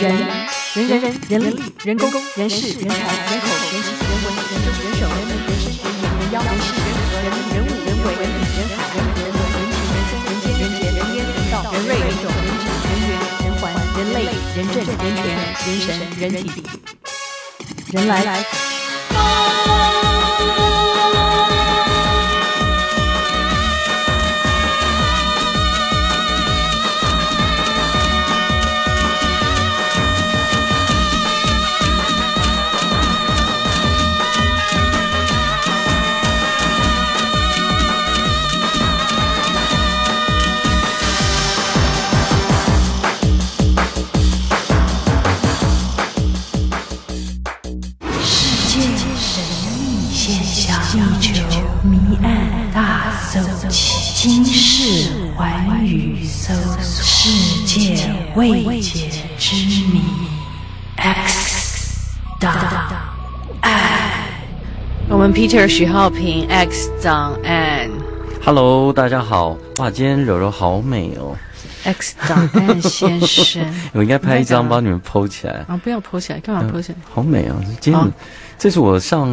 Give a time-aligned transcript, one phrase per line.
[0.00, 0.24] 人人
[0.88, 13.12] 人人人力人工人事人才人口人情人文人政人手人民人事人言人妖人事人和人人物人为人人海人人文人情人生人间人杰人烟人道人瑞人种人质人缘
[13.44, 13.68] 人环
[13.98, 14.24] 人类
[14.56, 15.20] 人政人权
[15.66, 15.86] 人神
[16.18, 16.48] 人体。
[17.92, 18.16] 人来。
[58.40, 59.54] 未解之
[59.92, 60.00] 谜。
[60.96, 62.54] X 档
[63.60, 64.30] 案，
[65.10, 67.90] 我们 Peter 徐浩平 X 档案
[68.42, 69.58] Hello，大家好！
[69.76, 71.36] 哇，今天柔柔好美哦。
[71.84, 75.62] ，X 档案先生， 我应该拍一张帮你们 PO 起来。
[75.68, 76.98] 啊，不要 PO 起来，干嘛 PO 起来？
[77.12, 77.56] 好美哦！
[77.78, 78.08] 今天、好
[78.58, 79.28] 这是我上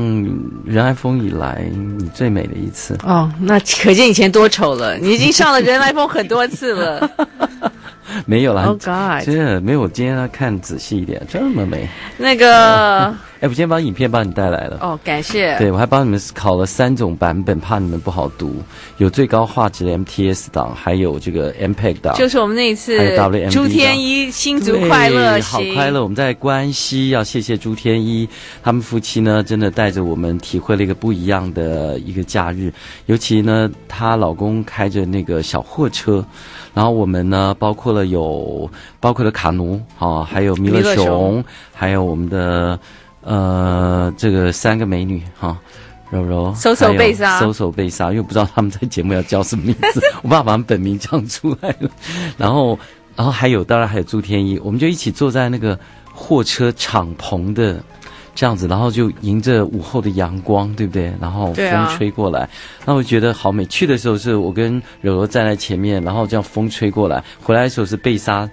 [0.66, 1.66] 人来疯以来
[1.98, 2.98] 你最美的一次。
[3.04, 4.98] 哦，那可见以前多丑了。
[4.98, 7.10] 你已经上了人来疯很多次了。
[8.26, 9.82] 没有啦 Oh God 真的没有。
[9.82, 11.88] 我今天要看仔细一点，这么美。
[12.18, 13.06] 那个，
[13.40, 14.80] 哎，我今天把影片帮你带来了。
[14.82, 15.56] 哦，感谢。
[15.58, 18.56] 对，我还帮你们考了三种版本，怕你们不好读。
[18.98, 22.16] 有最高画质的 MTS 档，还有这个 MPEG 档。
[22.18, 26.02] 就是我们那一次还有 WMV 朱天一新竹快乐好快乐！
[26.02, 28.28] 我们在关西要谢谢朱天一，
[28.64, 32.74] 他们夫妻呢，真的带着我们体会了一个不一样的一个假日。
[33.06, 36.26] 尤其呢，她老公开着那个小货车，
[36.78, 42.80] 然后我们呢，包括了有包括了卡奴啊，还有米勒熊，还有我们的
[43.24, 45.48] 呃这个三个美女哈。
[45.48, 45.60] 啊
[46.10, 51.90] 柔柔，搜搜被杀搜搜被杀，因为不知道他们在节目要叫什么名字，我爸把他们本名讲出来了。
[52.38, 52.80] 然后，
[53.14, 55.78] 然后还有，当然还有朱天一，我们就一起坐在那个
[56.14, 57.84] 货车敞篷的
[58.38, 61.12] 这样子，然后就迎着午后的阳光，对不对？
[61.20, 62.48] 然后风吹过来，
[62.86, 63.66] 那、啊、我觉得好美。
[63.66, 68.48] 去的时候是我跟柔柔站在前面，然后这样风吹过来；回来的时候是贝莎。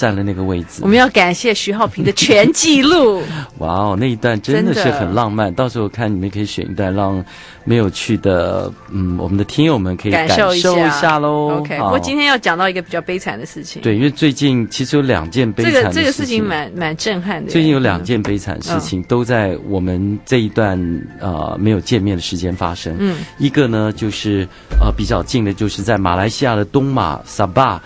[0.00, 0.80] 占了那个位置。
[0.80, 3.22] 我们要感谢徐浩平的全记录。
[3.58, 5.52] 哇哦，那一段真的是很浪漫。
[5.52, 7.22] 到时候看你们可以选一段，让
[7.64, 11.58] 没有去的，嗯，我们的听友们可以感受一下喽。
[11.58, 13.82] OK，不过今天要讲到一个比较悲惨的事情。
[13.82, 15.92] 对，因为最近其实有两件悲惨的事情。
[15.92, 17.50] 这个这个事情蛮蛮震撼的。
[17.50, 20.80] 最近有两件悲惨的事情都在我们这一段
[21.20, 22.96] 呃没有见面的时间发生。
[22.98, 24.48] 嗯，一个呢就是
[24.80, 27.82] 呃比较近的，就是在马来西亚的东马沙巴。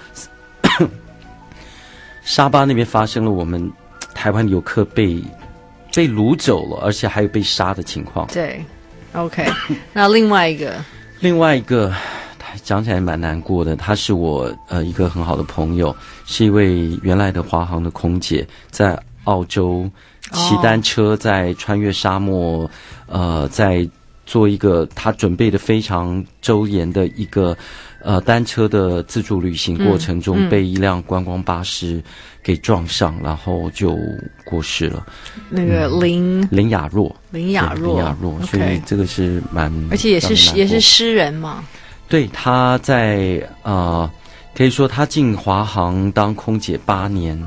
[2.25, 3.71] 沙巴那边发生了我们
[4.15, 5.23] 台湾游客被
[5.95, 8.27] 被掳走了，而且还有被杀的情况。
[8.29, 8.65] 对
[9.13, 9.47] ，OK。
[9.93, 10.83] 那另外一个，
[11.21, 11.95] 另外一个，
[12.63, 13.77] 讲起来蛮难过的。
[13.77, 19.89] 他是我呃一个很好的朋友，是一位原来的华航的空姐，在澳洲
[20.33, 22.65] 骑单车，在穿越沙漠，
[23.07, 23.87] 哦、呃，在
[24.25, 27.55] 做一个他准备的非常周延的一个。
[28.05, 32.03] 呃，单车的自助旅行过程中被一辆观光巴士
[32.43, 33.99] 给撞上，然后就
[34.45, 35.07] 过世了。
[35.49, 41.65] 那个林、嗯、林雅若，林雅若，林雅若，所以这个是蛮，而且也是也是诗人嘛。
[42.07, 44.09] 对，他在呃，
[44.55, 47.43] 可以说他进华航当空姐八年，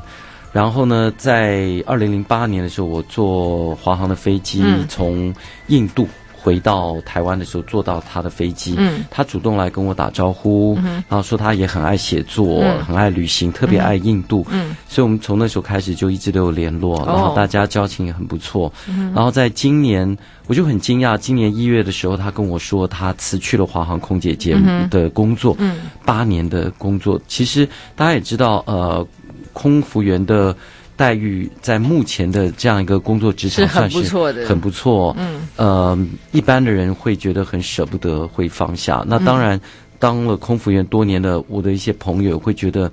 [0.52, 5.32] 然后呢，在二零零八年的时候，我坐华航的飞机从
[5.68, 6.08] 印度。
[6.48, 29.06] 回到台湾的时候，坐到他的飞机，嗯，他主动来跟我打招呼，嗯，然后说他也很爱写作，嗯，很爱旅行，特别爱印度，嗯，所以我们从那时候开始就一直都有联络，然后大家交情也很不错，嗯，然后在今年我就很惊讶，今年一月的时候，他跟我说他辞去了华航空姐节目的工作，嗯，八年的工作，其实大家也知道，呃，
[29.52, 30.56] 空服员的。
[30.98, 35.16] 待遇在目前的这样一个工作职场算是很不错的，很不错。
[35.18, 35.98] 嗯，呃，
[36.34, 39.06] 一般的人会觉得很舍不得，会放下。
[39.08, 39.62] 那当然，
[40.00, 42.92] 当了空服员多年的我的一些朋友会觉得。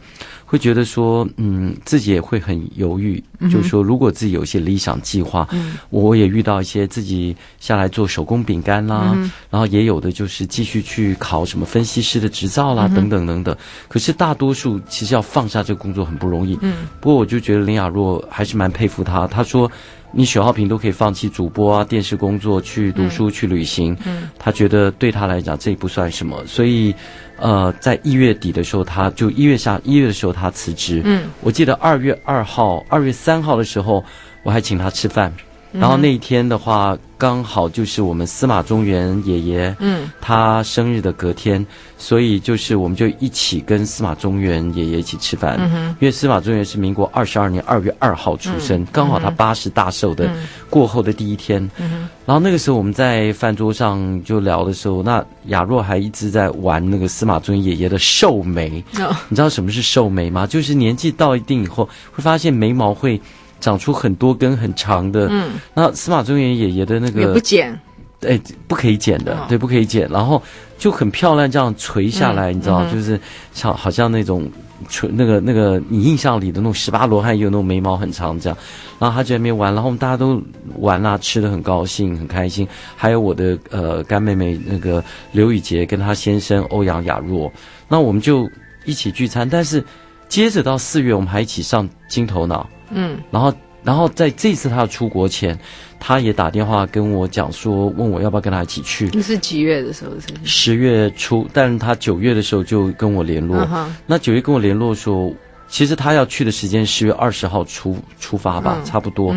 [0.55, 13.57] 会觉得说，嗯，自己也会很犹豫，嗯、就是说，如果自己有一些理想计划，嗯，我也遇到一些自己下来做手工饼干啦，嗯，然后也有的就是继续去考什么分析师的执照啦，嗯，等等等等。
[13.89, 16.87] 可是大多数其实要放下这个工作很不容易，嗯。
[17.01, 19.69] 不过我就觉得林雅若还是蛮佩服她，她说。
[20.17, 23.97] 你许浩平都可以放弃主播啊、电视工作去读书、去旅行。
[24.07, 26.95] 嗯，他觉得对他来讲这也不算什么，所以，
[27.37, 31.03] 呃，在一月底的时候，他就一月下一月的时候他辞职。
[31.05, 34.05] 嗯，我记得二月二号、二月三号的时候，
[34.43, 35.33] 我还请他吃饭。
[35.73, 41.67] 然后那一天的话，刚好就是我们司马中原爷爷，嗯，他生日的隔天，
[41.97, 45.59] 所以就是我们就一起跟司马中原爷爷一起吃饭。
[46.01, 50.31] 因为司马中原是民国二十二年二月二号出生，嗯、刚好他八十大寿的
[50.69, 51.67] 过后的第一天。
[51.79, 58.85] 嗯，然后那个时候我们在饭桌上就聊的时候，那雅若还一直在玩那个司马中原爷爷的寿眉。
[58.99, 60.47] 哦，你知道什么是寿眉吗？
[60.47, 63.19] 就是年纪到一定以后，会发现眉毛会。
[63.65, 67.81] 长出很多根很长的，嗯，那司马中原爷爷的那个也不剪，
[68.21, 68.39] 哎，
[68.69, 70.43] 不可以剪的，哦、对，不可以剪，然后
[70.77, 73.19] 就很漂亮，这样垂下来，嗯、你知道，嗯、就是
[73.55, 74.47] 像好像那种
[74.87, 78.59] 垂那个那个你印象里的那种十八罗汉也有那种眉毛很长这样，
[78.99, 80.43] 然后他在那边玩，然后我们大家都
[80.81, 85.03] 玩啊，吃的很高兴很开心，还有我的呃干妹妹那个
[85.33, 87.51] 刘雨洁跟她先生欧阳雅若，
[87.89, 88.47] 那我们就
[88.85, 89.83] 一起聚餐，但是
[90.29, 92.69] 接着到四月我们还一起上金头脑。
[92.91, 95.59] 嗯，然后，然后在这次他要出国前，
[95.99, 99.11] 他也打电话跟我讲说，问我要不要跟他一起去。
[99.13, 100.13] 你是几月的时候？
[100.21, 103.59] 是十月初，但是他九月的时候就跟我联络。
[103.59, 103.87] Uh huh.
[104.07, 105.33] 那九月跟我联络说，
[105.69, 109.35] 其实他要去的时间十月二十号出出发吧，嗯、差不多。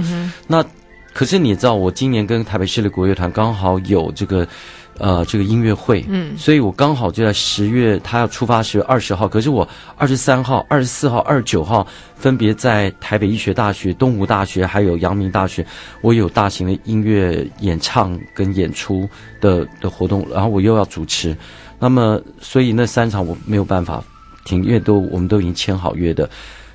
[0.47, 0.63] 那
[1.13, 4.47] 可是你也知道，我今年跟台北市立国乐团刚好有这个。
[4.99, 11.85] 呃，这个音乐会，嗯，所以我刚好就在十月，他要出发十月二十号，可是我二十三号、二十四号、二十九号
[12.15, 15.65] 分别在台北医学大学、东吴大学还有阳明大学，
[16.01, 19.07] 我有大型的音乐演唱跟演出
[19.39, 21.37] 的的活动，然后我又要主持，
[21.79, 24.03] 那么所以那三场我没有办法
[24.45, 26.29] 停，因为都我们都已经签好约的。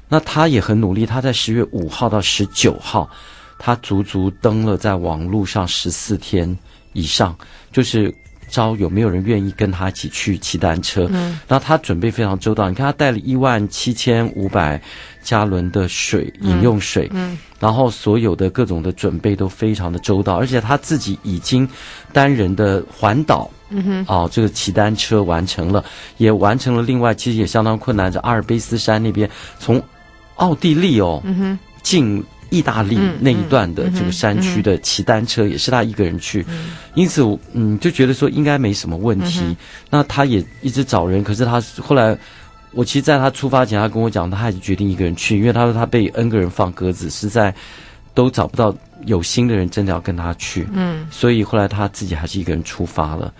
[0.08, 3.08] 那他也很努力，他在十月五号到十九号，
[3.58, 6.56] 他足足登了在网络上十四天
[6.92, 7.36] 以上。
[7.70, 8.14] 就是
[8.50, 11.08] 招有没有人愿意跟他一起去骑单车？
[11.10, 12.68] 嗯，然后他准备非常周到。
[12.68, 14.78] 你看他带了一万七千五百
[15.22, 21.66] 加仑的水，饮用水，嗯，嗯，然后所有的各种的准备都非常的周到，而且他自己已经
[22.12, 25.82] 单人的环岛，嗯哼，哦，这个骑单车完成了，
[26.18, 26.82] 也完成了。
[26.82, 29.26] 另外，其实也相当困难，在阿尔卑斯山那边，
[29.58, 29.82] 从
[30.34, 32.22] 奥地利哦，嗯哼，进。
[32.52, 36.44] 意大利那一段的这个山区的骑单车也是他一个人去，
[36.94, 37.22] 因此
[37.54, 39.40] 嗯就觉得说应该没什么问题。
[39.88, 42.16] 那他也一直找人，可是他后来，
[42.72, 47.54] 我其实在他出发前，他跟我讲，他还是决定一个人去，因为他说他被 N 个人放鸽子，实在
[48.12, 48.74] 都找不到
[49.06, 50.68] 有心的人真的要跟他去。
[50.72, 53.32] 嗯，所以后来他自己还是一个人出发了。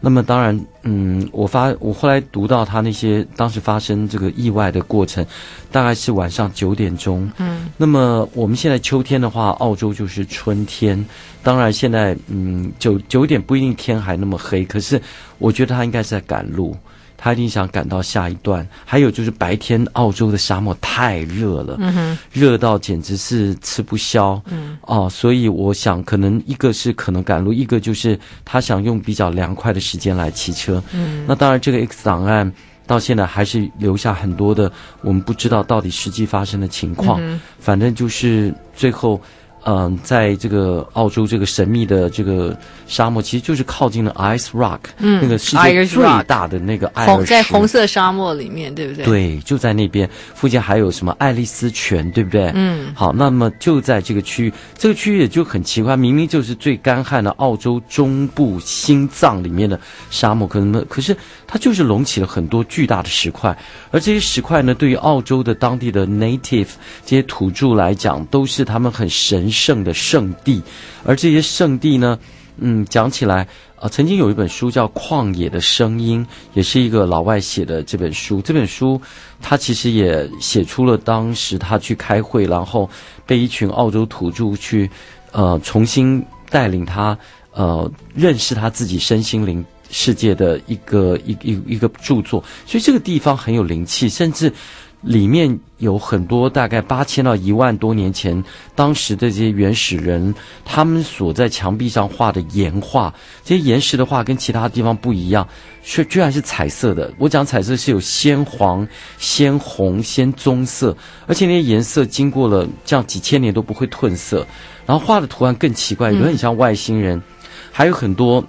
[0.00, 5.26] 那么当然，嗯，我发我后来读到他那些当时发生这个意外的过程，
[5.72, 7.28] 大概是晚上九点钟。
[7.38, 11.04] 嗯，那么我们现在秋天的话，澳洲就是春天。
[11.42, 15.00] 当然现在，嗯，九九点不一定天还那么黑，可是
[15.38, 16.76] 我觉得他应该是在赶路。
[17.20, 32.50] 他一定想赶到下一段，还有就是白天澳洲的沙漠太热了，嗯，热到简直是吃不消，嗯，哦，所以我想可能一个是可能赶路，一个就是他想用比较凉快的时间来骑车，嗯，那当然这个 X 档案
[32.86, 34.70] 到现在还是留下很多的
[35.02, 39.20] 我们不知道到底实际发生的情况，嗯，反正就是最后。
[39.64, 42.56] 嗯，在这个澳洲这个神秘的这个
[42.86, 49.04] 沙漠，其实就是靠近了 Ice Rock，嗯，那个世界最大的那个爱在红色沙漠里面，对不对？
[49.04, 52.50] 对，就在那边附近还有什么爱丽丝泉，对不对？
[52.54, 61.14] 嗯，好，那么就在这个区域，这个区域也就很奇怪，明明就是最干旱的澳洲中部心脏里面的沙漠，可能可是
[61.46, 63.54] 它就是隆起了很多巨大的石块，
[63.90, 66.68] 而这些石块呢，对于澳洲的当地的 native
[67.04, 69.47] 这些土著来讲，都是他们很神。
[69.50, 70.62] 圣的圣地，
[71.04, 72.18] 而这些圣地呢，
[72.58, 76.24] 嗯，讲起来，呃，曾经有一本书叫《旷野的声音》，
[76.54, 78.40] 也是一个老外写的这本书。
[78.42, 79.00] 这本书
[79.40, 82.88] 他其实也写出了当时他去开会，然后
[83.24, 84.90] 被一群澳洲土著去，
[85.32, 87.16] 呃，重新带领他，
[87.52, 92.42] 呃，认识他自己身心灵世界的一个一一一个著作。
[92.66, 94.52] 所以这个地方很有灵气，甚至。
[95.00, 98.42] 里面有很多大概八千到一万多年前，
[98.74, 103.14] 当时的这些原始人，他们所在墙壁上画的岩画，
[103.44, 105.46] 这些岩石的画跟其他地方不一样，
[105.84, 107.12] 却居然是彩色的。
[107.16, 108.86] 我讲彩色是有鲜黄、
[109.18, 114.44] 鲜红、鲜棕色，而且那些颜色经过了这样几千年都不会褪色。
[114.84, 117.22] 然后画的图案更奇怪，有很像外星人，
[117.70, 118.44] 还有很多。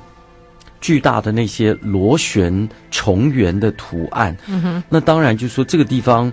[0.82, 6.32] 巨大的那些螺旋重圆的图案，嗯哼，那当然就是说这个地方，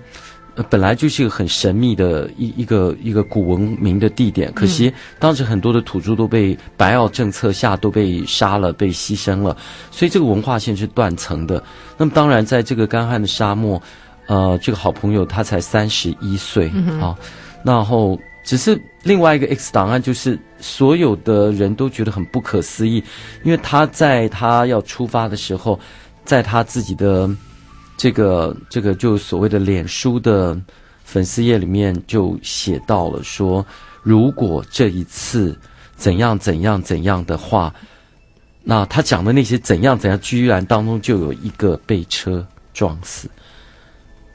[0.54, 9.56] 呃，本来就是一个很神秘的一一个一个古文明的地点，可惜当时很多的土著都被白澳政策下都被杀了，被牺牲了，
[9.90, 11.62] 所以这个文化线是断层的。
[11.96, 13.82] 那么当然，在这个干旱的沙漠，
[14.26, 17.14] 呃，这个好朋友他才三十一岁啊，
[17.64, 23.04] 然后只是另外一个 X 档案，就是所有的人都觉得很不可思议，
[23.42, 25.78] 因为他在他要出发的时候，
[26.24, 27.28] 在他自己的。
[27.98, 30.54] 这个这个就所谓的脸书的
[31.02, 33.64] 粉丝页里面就写到了说，
[34.02, 35.58] 如果这一次
[35.96, 37.74] 怎样怎样怎样的话，
[38.62, 43.30] 那他讲的那些怎样怎样，居然当中就有一个被车撞死，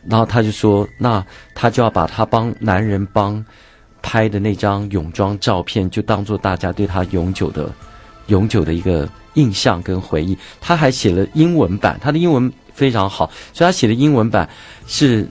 [0.07, 3.45] 然后他就说，那他就要把他帮男人帮
[4.01, 7.70] 拍的那张泳装照片，就当做大家对他永久的
[8.27, 10.38] 永久的一个印象跟回忆。
[10.60, 12.51] 他还写了英文版，他的英文。
[12.74, 14.50] 非常好，所以他写的英文版
[14.88, 15.27] 是，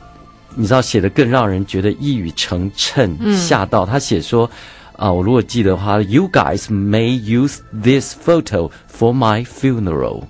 [0.54, 3.84] 你知道写的更让人觉得一语成谶，吓到。
[3.84, 4.48] 他写说，
[4.92, 10.24] 啊、我如果记得的话， You guys may use this photo for my funeral。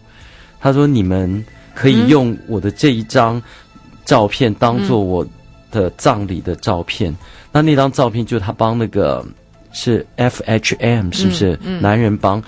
[0.60, 1.44] 他说你们
[1.74, 3.42] 可以用我的这一张
[4.04, 5.26] 照片当做我
[5.72, 7.14] 的葬礼的照片。
[7.52, 9.24] 那那张照片就是他帮那个
[9.72, 11.58] 是 FHM 是不是？
[11.80, 12.42] 男人帮。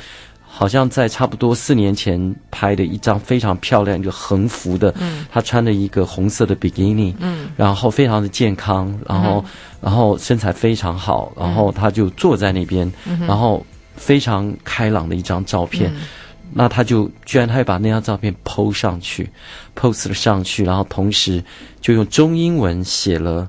[0.55, 13.65] 好像在差不多四年前拍的一张非常漂亮一个横幅的，嗯，他穿着一个红色的比基尼，嗯，然后非常的健康，然后、嗯、然后身材非常好，然后他就坐在那边，嗯、然后
[13.97, 16.03] 非常开朗的一张照片，嗯、
[16.53, 19.31] 那他就居然他会把那张照片 PO 上去
[19.75, 21.43] ，post 了上去，然后同时
[21.81, 23.49] 就用中英文写了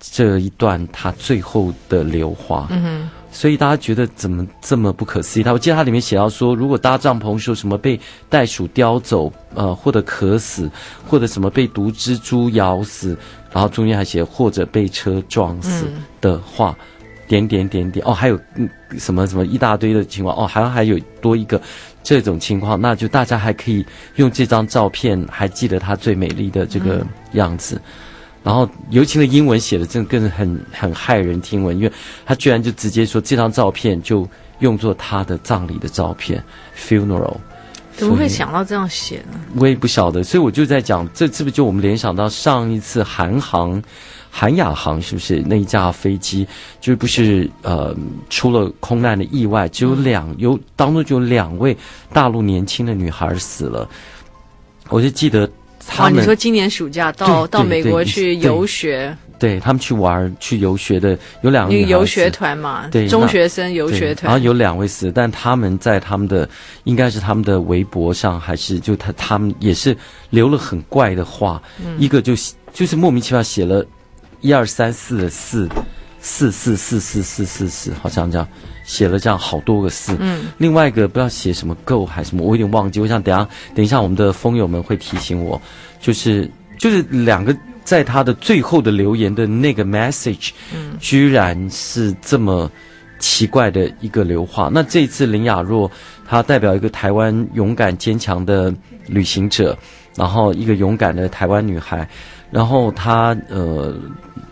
[0.00, 3.10] 这一段他最后的留话，嗯哼。
[3.30, 5.42] 所以大家觉得怎么这么不可思议？
[5.42, 10.68] 他我记得他里面写到说，如果搭帐篷时候什么被袋鼠叼走，呃，或者渴死，
[11.06, 13.16] 或者什么被毒蜘蛛咬死，
[13.52, 15.86] 然后中间还写或者被车撞死
[16.22, 16.86] 的话，嗯、
[17.28, 21.60] 点点点点哦，还有嗯什么什么一大堆的情况哦，好像还有多一个
[22.02, 23.84] 这种情况，那就大家还可以
[24.16, 27.76] 用这张照片还记得他最美丽的这个样子。
[27.76, 27.82] 嗯
[28.44, 31.92] 然后，尤其的英文写的真的更是很很骇人听闻，因为
[32.24, 34.26] 他居然就直接说这张照片就
[34.60, 36.42] 用作他的葬礼的照片
[36.76, 37.36] ，funeral。
[37.96, 39.38] 怎么会想到这样写呢？
[39.56, 43.82] 我也不晓得，所以我就在讲，这是不是就我们联想到上一次韩航、
[44.30, 46.46] 韩亚航是不是那一架飞机，
[46.80, 47.94] 就不是呃
[48.30, 51.76] 出了空难的意外，只有两有当中就有两位
[52.12, 53.86] 大陆年轻的女孩死了，
[54.88, 55.50] 我就记得。
[55.96, 66.48] 啊，你说今年暑假到到美国去游学，对，对他们去玩去游学的有两个游学团嘛，对，中学生游学团，然后有两位死，但他们在他们的
[66.84, 69.96] 应该是他们的微博上，还是就他他们也是
[70.30, 72.34] 留了很怪的话，嗯、一个就
[72.72, 73.84] 就是莫名其妙写了
[74.40, 75.68] 一二三四的四
[76.20, 78.46] 四四四四四四四，好像这样。
[78.84, 82.98] 写了这样好多个四，嗯，另外一个不知道写什么 go 还是什么，我有点忘记。
[82.98, 85.60] 我想等下等一下我们的风友们会提醒我，
[86.00, 92.70] 就是就是两个在他的最后的留言的那个 message，嗯，居然是这么
[93.18, 94.70] 奇怪的一个留话。
[94.72, 95.90] 那这一次林雅若
[96.26, 98.74] 她代表一个台湾勇敢坚强的
[99.06, 99.76] 旅行者，
[100.16, 102.08] 然后一个勇敢的台湾女孩，
[102.50, 103.94] 然后他呃。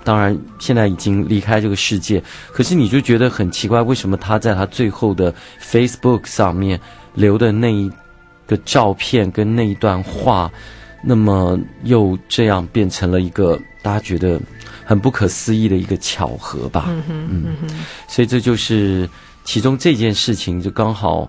[0.04, 2.22] 当然，现在已经离开这个世界。
[2.52, 6.80] 可是你就觉得很奇怪，为什么他在他最后的 Facebook 上面
[7.12, 7.90] 留的那一
[8.46, 10.48] 个照片跟那一段话，
[11.02, 14.40] 那么又这样变成了一个大家觉得
[14.84, 16.84] 很不可思议的一个巧合吧？
[16.86, 17.76] 嗯哼，嗯哼。
[18.06, 19.10] 所以这就是
[19.42, 21.28] 其中这件事情，就刚好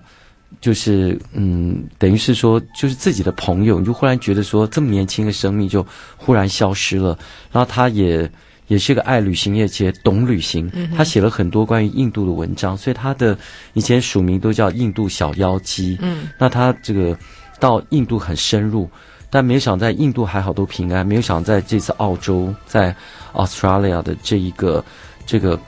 [0.60, 5.86] 就是嗯，等于是说，就是自己的朋友，你就忽然觉得说，这么年轻的生命就
[6.16, 7.18] 忽然消失了，
[7.52, 8.30] 然后他也。
[8.68, 10.70] 也是个爱旅行，也且懂旅行。
[10.94, 13.34] 他写了很多关于印度的文章，所以他的
[13.72, 15.96] 以前署名都叫“印度小妖姬”。
[16.02, 17.18] 嗯，那他这个
[17.58, 18.86] 到印度很深入，
[19.30, 22.94] 但没有想在印度还好都平安，没有想在这次澳洲在
[23.32, 24.84] Australia 的这一个
[25.24, 25.58] 这个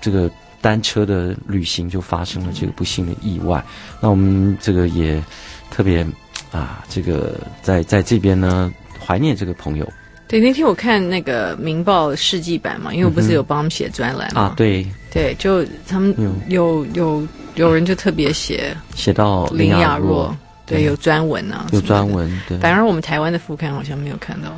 [0.00, 3.64] 这个单车的旅行就发生了这个不幸的意外。
[4.00, 5.22] 那我们这个也
[5.70, 6.06] 特别
[6.50, 8.72] 啊，这个在在这边呢
[9.04, 9.88] 怀念这个朋友。
[10.26, 16.14] 对，那天我看那个《明报》世纪版嘛，因为我不是有帮他们写专栏嘛、嗯、啊，对对，就他们
[16.48, 20.36] 有有有有人就特别写写到林雅若，
[20.66, 22.58] 对，有专文啊，有专文，对。
[22.58, 24.48] 反而我们台湾的副刊好像没有看到。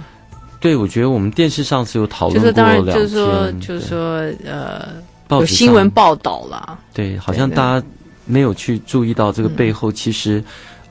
[0.59, 4.89] 对，我觉得我们电视上次有讨论过就是当然就是说就是说呃，
[5.31, 6.79] 有新闻报道啦。
[6.93, 7.87] 对，好像大家
[8.27, 10.43] 没有去注意到这个背后，其实。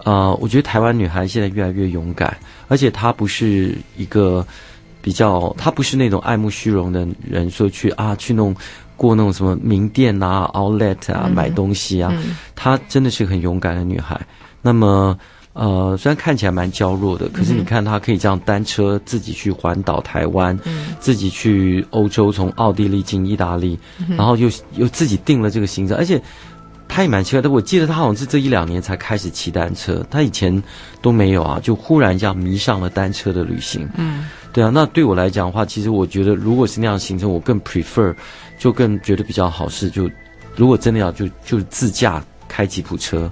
[0.05, 2.35] 呃，我觉得台湾女孩现在越来越勇敢，
[2.69, 4.47] 而且她不是一个
[5.01, 8.55] 比较，她不是那种爱慕虚荣的人，说去啊去弄
[8.95, 12.13] 过那种什么名店啊、Outlet 啊、嗯、买东西啊。
[12.55, 14.19] 她、嗯、真的是很勇敢的女孩。
[14.61, 15.19] 那么。
[15.59, 26.21] 呃，虽然看起来蛮娇弱的，可是你看他可以这样单车自己去环岛台湾，嗯、自己去欧洲，从奥地利进意大利，嗯、然后又又自己定了这个行程，而且
[26.87, 27.51] 他也蛮奇怪的。
[27.51, 30.63] 我记得他好像是这一两年才开始骑单车，他以前
[31.01, 33.85] 都没有啊，就忽然这样迷上了单车的旅行。
[33.97, 38.15] 嗯，对啊，那对我来讲的话，其实我觉得如果是那样行程，我更 prefer，
[38.57, 40.09] 就更觉得比较好是就
[40.55, 43.29] 如果真的要就就自驾开吉普车。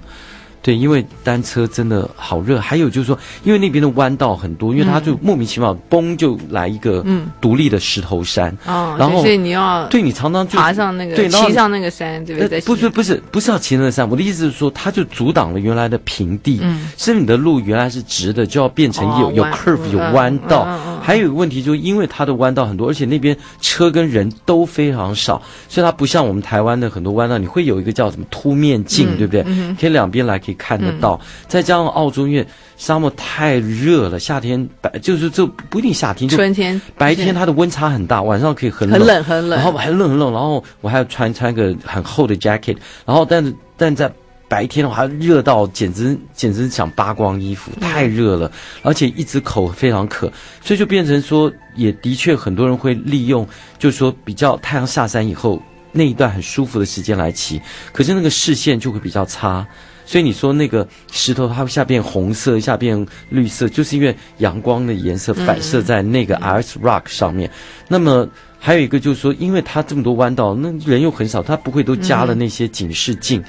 [0.60, 7.04] 对，因为单车真的好热，还有就是说，因为那边的弯道很多，因为它就莫名其妙，嘣就来一个
[7.40, 12.60] 独立的石头山，哦，然后所以你要对你常常就爬上那个，对，骑上那个山，对不对？
[12.62, 20.66] 不是不是不是要骑那个山，我的意思是说，它就阻挡了原来的平地，嗯，是你的路原来是直的，就要变成有有 curve 有弯道，
[21.00, 29.44] 还有一个问题就是因为它的弯道很多，而且那边车跟人都非常少，所以它不像我们台湾的很多弯道，你会有一个叫什么凸面镜，对不对？
[29.80, 30.42] 可以两边来。
[30.48, 32.46] 可以看得到，再加上澳洲，因为
[32.78, 44.10] 沙漠太热了，夏天白就是这不一定夏天，就春天白天它的温差很大，晚上可以很冷很冷很冷，然后还冷很冷，然后我还要穿穿个很厚的 jacket，然后但是但在
[44.48, 48.50] 白天的话热到简直简直想扒光衣服，太热了，
[48.82, 53.46] 而且一直口非常渴，所以就变成说，也的确很多人会利用，
[53.78, 55.60] 就是说比较太阳下山以后
[55.92, 57.60] 那一段很舒服的时间来骑，
[57.92, 59.66] 可是那个视线就会比较差。
[60.08, 67.50] 所以你说那个石头它一下变红色，一下变绿色，就是因为阳光的颜色反射在那个 ice rock 上面。
[67.88, 68.26] 那么
[68.58, 73.44] 还有一个就是说，因为它这么多弯道，那人又很少，它不会都加了那些警示镜。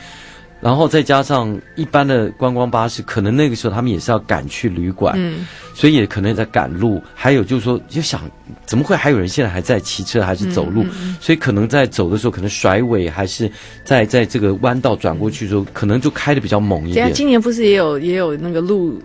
[0.61, 7.01] 然后再加上一般的观光巴士，可能那个时候他们也是要赶去旅馆，嗯，所以也可能在赶路。
[7.13, 8.21] 还有就是说，就想
[8.65, 10.83] 怎么会还有人现在还在骑车还是走路？
[11.01, 13.49] 嗯，所以可能在走的时候，可能甩尾，还是
[13.83, 17.13] 在在这个弯道转过去的时候，可能就开的比较猛一点。
[17.13, 19.01] 今年不是也有也有那个路。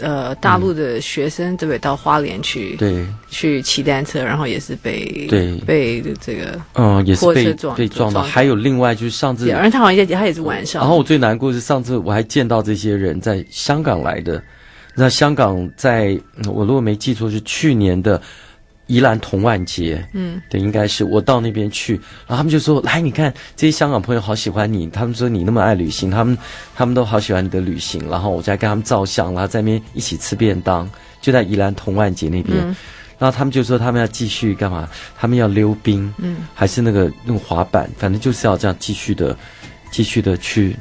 [0.00, 1.78] 呃，大陆的学生对不对？
[1.78, 8.22] 到花莲去，对，去骑单车，然后也是被对被这个嗯，也是被被撞到。
[8.22, 10.80] 还有另外就是上次，而他好像他也是晚上。
[10.80, 14.42] 然后我最难过是上次我还见到这些人在香港来的，
[14.94, 18.20] 那香港在我如果没记错是去年的。
[18.86, 21.94] 宜兰同万节，嗯，对，应该是我到那边去，
[22.26, 26.36] 然后他们就说：“来，你看这些香港朋友好喜欢你，他们说你那么爱旅行，他们
[26.74, 30.88] 他们都好喜欢你的旅行。”然后我就在跟他们照相，然后在那边一起吃便当，
[31.20, 32.58] 就在宜兰同万节那边。
[32.58, 32.76] 嗯、
[33.18, 34.88] 然后他们就说他们要继续干嘛？
[35.16, 39.36] 他们要溜冰，嗯，还是那个用滑板，反正就是要这样继续的，
[39.90, 40.76] 继续的去，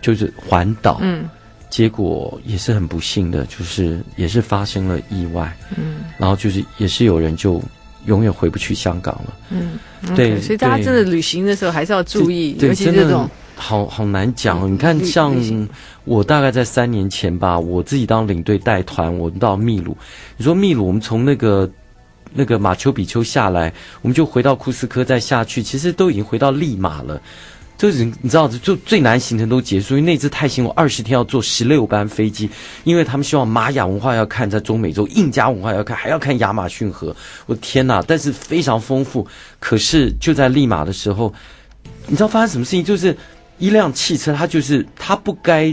[0.00, 1.28] 就是环岛，嗯。
[1.70, 7.62] 结果也是很不幸的，就是也是发生了意外，嗯，然后就是也是有人就
[8.06, 9.78] 永远回不去香港了，嗯，
[10.16, 14.60] 对所以大家真的旅行的时候还是要注意，尤其是这种好好难讲。
[14.62, 15.68] 嗯、你看，像
[16.04, 19.96] 我大概在三年前吧，我自己当领队带团，我们到秘鲁。
[20.36, 21.68] 你说秘鲁，我们从那个
[22.32, 27.20] 那个马丘比丘下来，我们就回到库斯科再下去，其实都已经回到利马了。
[27.78, 32.50] 就是你知道，就最难行程都结束，因为那次太辛苦，二十天要坐十六班飞机，
[32.82, 37.14] 因为他们希望玛雅文化要看，在中美洲印加文化要看，还要看亚马逊河。
[37.46, 38.02] 我的天哪！
[38.04, 39.24] 但是非常丰富。
[39.60, 41.32] 可是就在利马的时候，
[42.08, 42.84] 你知道发生什么事情？
[42.84, 43.16] 就是
[43.58, 45.72] 一辆汽车，它就是它不该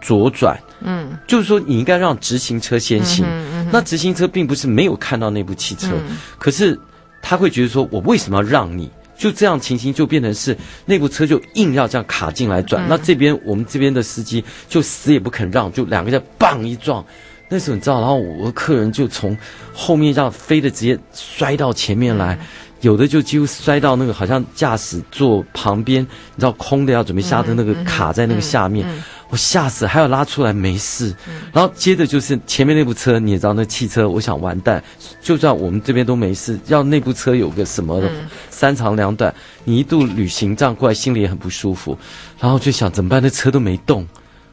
[0.00, 3.26] 左转，嗯，就是说你应该让直行车先行。
[3.28, 6.80] 嗯嗯、那直行车并不是没有看到那部汽车，嗯、可是
[7.20, 8.90] 他会觉得说，我为什么要让你？
[9.22, 17.04] 就这样情形就变成是那部车就硬要这样卡进来转，嗯、那这边我们这边的司机就死也不肯让，就两个人棒一撞，
[17.48, 19.38] 那时候你知道，然后我的客人就从
[19.72, 22.46] 后面这样飞的直接摔到前面来，嗯、
[22.80, 28.84] 有的就几乎摔到那个好像驾驶座旁边，你知道空的要准备下车那个卡在那个下面。
[29.32, 31.16] 我吓死，还要拉出来没事，
[31.54, 34.84] 然后接着就是前面那部车，你也知道那汽车，我想完蛋，
[35.22, 38.10] 就算我们这边都没事，要那部车有个什么的
[38.50, 41.96] 三长两短，你一度旅行这样过来，心里也很不舒服，
[42.38, 43.22] 然后就想怎么办？
[43.22, 44.06] 那车都没动，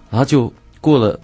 [0.10, 1.20] 然后就过了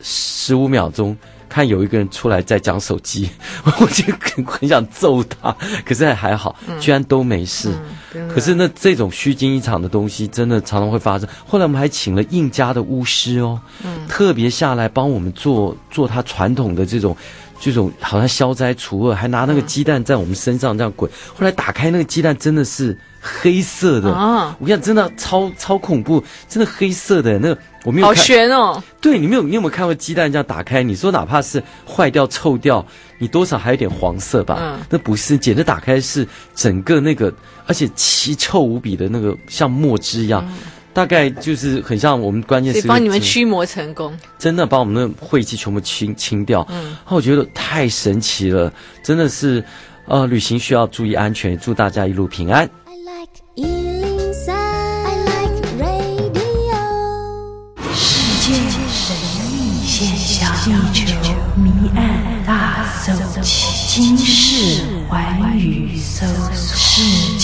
[0.00, 1.14] 十五秒钟。
[1.48, 3.28] 看有一个人出来在讲手机，
[3.64, 7.70] 我就很很想揍他，可是还好，居然都没事。
[8.14, 11.28] 嗯、可是那这种虚惊一场的东西，真的常常会发生。
[11.46, 17.16] 后来我们还请了印加的巫师哦，嗯、特别下来帮我们做做他传统的这种
[17.60, 21.10] 这种，好像消灾除恶，还拿那个鸡蛋在我们身上这样滚。
[21.34, 22.98] 后来打开那个鸡蛋，真的是。
[23.26, 28.24] 黑色的啊，我跟你讲，真的超超恐怖，真的黑色的那个我没有好看。
[28.24, 28.82] 悬哦！
[29.00, 30.82] 对，你没有你有没有看过鸡蛋这样打开？
[30.82, 32.84] 你说哪怕是坏掉臭掉，
[33.18, 34.58] 你多少还有点黄色吧？
[34.60, 37.32] 嗯，那不是，简直打开是整个那个，
[37.66, 40.42] 而且奇臭无比的那个像墨汁一样。
[40.48, 40.54] 嗯
[40.96, 46.66] 大概就是很像我们关键是帮你们驱魔成功，真的把我们的晦气全部清清掉。
[46.70, 49.62] 嗯，然后我觉得太神奇了，真的是，
[50.06, 52.66] 呃，旅行需要注意安全，祝大家一路平安。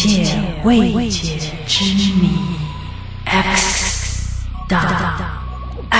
[0.08, 1.84] 界未解之
[2.14, 2.28] 谜。
[3.24, 4.82] X 档
[5.90, 5.98] 案。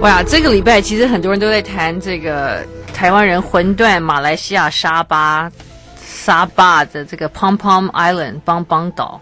[0.00, 5.50] 哇，这个礼拜其实很多人都在谈这个台湾人魂断马来西亚沙巴
[6.04, 9.20] 沙巴的这个 Pom Pom Island 邦邦岛，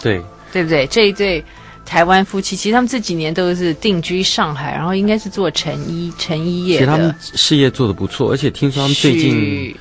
[0.00, 0.22] 对
[0.52, 0.86] 对不对？
[0.86, 1.44] 这一对
[1.84, 6.86] 台湾夫妻，其实他们这几年都是定居上海，然后应该是做成衣成衣业的。
[6.86, 9.76] 其实他们事业做得不错，而且听说他们最近。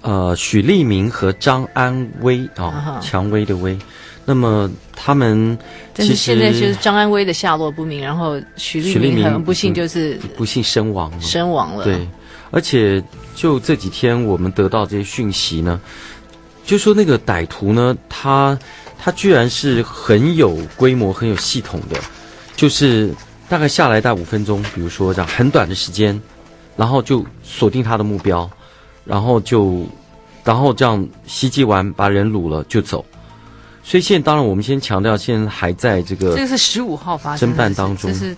[0.00, 3.76] 呃，许立明和张安威啊，蔷、哦、薇的薇，
[4.24, 5.58] 那么他们
[5.92, 11.82] 其实，但是现在就是张安威的下落不明，然后许立明很不幸就是、嗯、不幸身亡了，身亡了。
[11.82, 12.06] 对，
[12.52, 13.02] 而且
[13.34, 15.80] 就这几天我们得到这些讯息呢，
[16.64, 18.56] 就说那个歹徒呢，他
[18.96, 21.98] 他居然是很有规模、很有系统的，
[22.54, 23.12] 就是
[23.48, 26.18] 大概下来大概五分钟，比如说这样很短的时间，
[26.76, 28.48] 然后就锁定他的目标。
[29.08, 29.86] 然后就，
[30.44, 33.02] 然后这样袭击完，把人掳了就走。
[33.82, 38.36] 所以现在当然我们先强调，现在还在这个这个是十五号发生侦办当中，这是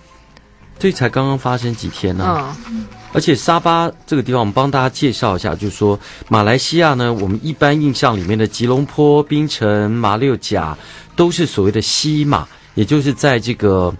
[0.79, 2.57] 这才刚刚发生几天呢、啊。
[2.69, 10.77] 嗯，而且沙巴这个地方，我们帮大家介绍一下，就是说马来西亚呢，我们一般印象里面的吉隆坡、槟城、马六甲
[11.17, 13.93] 都是所谓的西马，也就是在这个。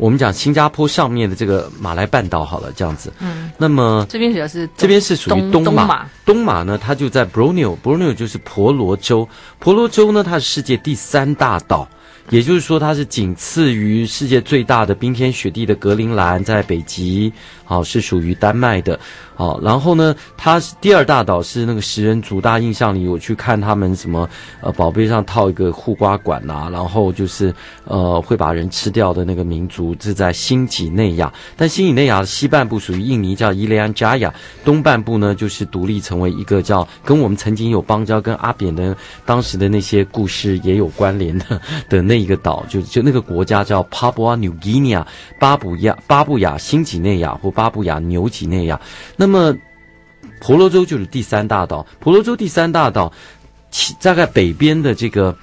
[0.00, 3.12] 我们讲新加坡上面的这个马来半岛好了，这样子。
[3.20, 3.52] 嗯。
[3.58, 6.08] 那么这边主要是这边是属于东马。
[6.24, 9.28] 东马，呢，它就在 Borneo，Borneo 就是婆罗洲。
[9.58, 11.86] 婆罗洲呢，它是世界第三大岛。
[12.30, 17.32] 也就是说，它是仅次于世界最大的冰天雪地的格陵兰，在北极，
[17.64, 18.98] 好、哦、是属于丹麦的，
[19.40, 24.28] 哦，然后呢，它是第二大岛是那个食人族，大印象里我去看他们什么，
[24.60, 27.52] 呃，宝贝上套一个护瓜管呐、然后就是
[27.84, 34.32] 呃会把人吃掉的那个民族是在新几内亚，但新几内亚的西半部属于印尼，叫伊利安加亚，
[34.64, 42.20] 东半部呢就是独立成为一个叫跟我们曾经有邦交，跟阿扁的当时的那些故事也有关联的的那。
[42.20, 45.06] 一个岛就就那个国家叫帕布亚纽几内亚，
[45.38, 48.78] 巴布亚巴布亚新几内亚或巴布亚纽几内亚。
[49.16, 49.56] 那么
[50.40, 53.10] 婆罗洲就是第三大岛，婆罗洲第三大岛，
[53.70, 55.34] 其大概北边的这个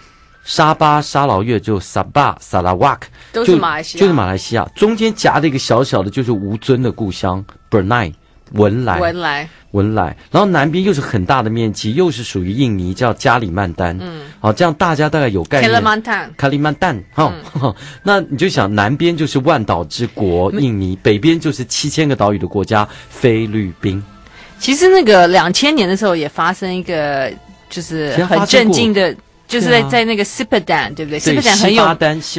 [0.44, 8.14] 沙巴、沙劳越就沙巴、萨拉瓦克，都是马来西亚，就是马来西亚，中间夹着一个小小的，就是吴尊的故乡 Bernai
[8.54, 9.50] 文莱，文莱。
[9.72, 13.96] 文莱，然后南边又是很大的面积，又是属于印尼，叫加里曼丹。
[14.00, 15.70] 嗯，好，这样大家大概有概念。
[15.70, 17.32] 卡里曼丹，卡里曼丹，哈，
[18.02, 24.02] 那你就想，南边就是万岛之国印尼，北边就是七千个岛屿的国家菲律宾。
[24.58, 27.32] 其实那个两千年的时候也发生一个，
[27.70, 29.14] 就是很震惊的。
[29.48, 31.18] 就是在在那个西巴丹，对不对？
[31.18, 31.86] 西巴丹很有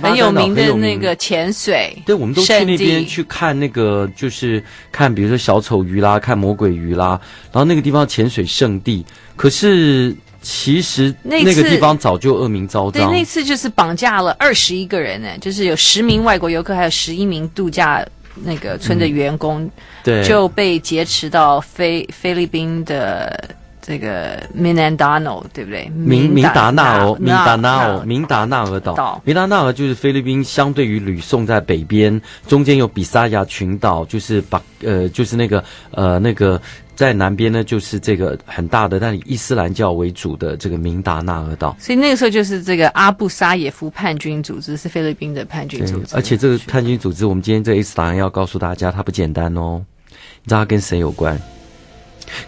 [0.03, 1.97] 很有名的那个潜水。
[2.05, 7.19] 对，我们都去那边去看那个，就是看比如说小丑鱼啦，看魔鬼鱼啦，
[7.51, 9.07] 然后那个地方潜水圣地。
[9.37, 13.11] 可是其实那个地方早就恶名昭彰。
[13.11, 18.05] 对，那次就是绑架了二十一个人呢，就是有十名外国游客，还有十一名度假
[18.45, 19.71] 那个村的员工，嗯、
[20.05, 23.57] 对，就被劫持到菲菲律宾的。
[23.89, 25.91] 这个 Mindanao 对不对？
[25.95, 29.19] 明明达纳尔，明达纳尔，明达纳尔岛。
[29.25, 36.61] 明达纳尔就是菲律宾相对于吕宋在北边，中间有比萨亚群岛，就是把呃，就是那个呃那个
[36.95, 41.75] 在南边呢，就是这个很大的，但以伊斯兰教为主的这个明达纳尔岛。
[41.81, 49.83] 所以那个时候就是这个阿布沙耶夫叛军组织是菲律宾的叛军组织，而且这个叛军组织，我们今天这一次答案要告诉大家，它不简单哦。
[50.11, 51.41] 你知道它跟谁有关？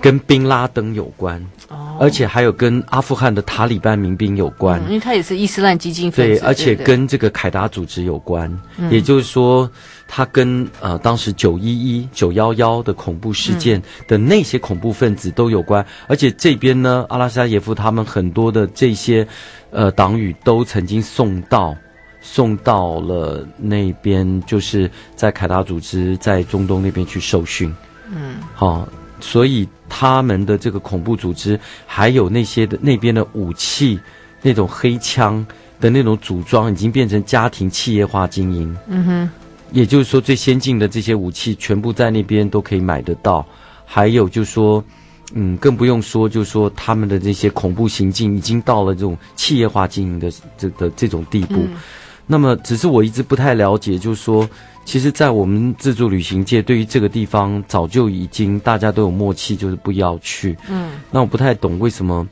[0.00, 6.40] 跟宾拉登有关，哦，而且还有跟阿富汗的塔利班民兵有关，嗯，因为他也是伊斯兰激进分子。
[6.40, 9.70] 对，而且跟这个凯达组织有关，嗯，也就是说，
[10.08, 19.26] 他跟呃当时九一一、九幺幺的恐怖事件的那些恐怖分子都有关，嗯，而且这边呢，阿拉沙耶夫他们很多的这些
[19.70, 21.76] 呃党羽都曾经送到
[22.20, 27.74] 送到了那边，就是在凯达组织在中东那边去受训，
[28.10, 28.86] 嗯，好。
[29.20, 33.98] 所以他们的这个恐怖组织，还有那些的那边的武器，
[34.42, 35.44] 那种黑枪
[35.80, 38.76] 的那种组装，已经变成家庭企业化经营。
[38.88, 39.30] 嗯哼，
[39.72, 43.44] 也就是说，最先进的这些武器全部在那边都可以买得到。
[43.84, 44.82] 还有就是说，
[45.34, 51.56] 嗯，更不用说，就是说他们的这些恐怖行径已经到了这种企业化经营的这的这种地步。
[51.56, 51.76] 嗯。
[52.26, 54.48] 那么，只是我一直不太了解，就是说。
[54.90, 60.58] 其实，在我们自助旅行界，对于这个地方早就已经大家都有默契，就是不要去。
[60.68, 62.26] 嗯，那我不太懂为什么，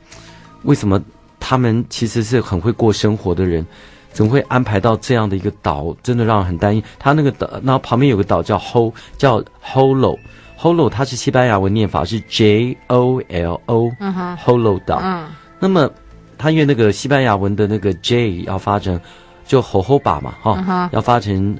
[0.63, 1.01] 为什么
[1.39, 3.65] 他们其实是很会过生活的人，
[4.11, 5.95] 怎么会安排到这样的一个岛？
[6.03, 6.83] 真的让人很担心。
[6.99, 10.19] 他那个岛，那旁边有个岛叫 Hol，叫 Holo。
[10.59, 14.99] Holo，它是西班牙文念法是 J O L O，嗯哼，Jolo 岛。
[15.01, 15.29] 嗯，
[15.61, 15.89] 那么
[16.37, 18.99] 它因为那个西班牙文的那个 J 要发成
[19.45, 21.57] 就 Jojoba 嘛，哈、嗯，要发成。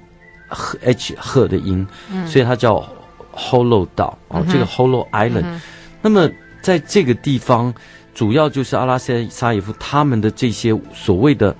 [0.50, 2.84] H 赫的音，嗯，所以它叫
[3.34, 5.62] Hollow 岛哦，这个 Hollow Island，嗯。
[6.02, 6.30] 那么
[6.62, 7.74] 在这个地方，
[8.14, 11.56] 主要就是阿拉斯加耶夫他们的这些所谓的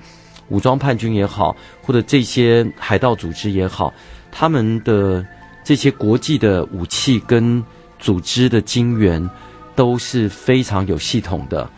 [0.50, 3.94] 武装叛军也好，或者这些海盗组织也好，
[4.32, 5.26] 他们的
[5.64, 7.64] 这些国际的武器跟
[8.00, 9.30] 组织的金源
[9.76, 11.70] 都是非常有系统的。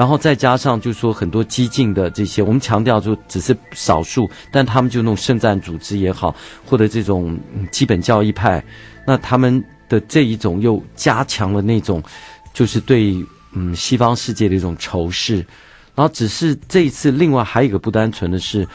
[0.00, 6.34] 然后再加上，就是说很多激进的这些，我们强调就只是少数，但他们就那种圣战组织也好，
[6.64, 7.38] 或者这种
[7.70, 8.64] 基本教义派，
[9.06, 12.02] 那他们的这一种又加强了那种，
[12.54, 13.14] 就是对
[13.52, 15.44] 嗯西方世界的一种仇视。
[15.94, 18.66] 然后只是这一次，另外还有一个不单纯的是，